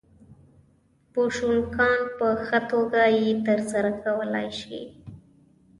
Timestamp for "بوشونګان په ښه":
1.11-2.59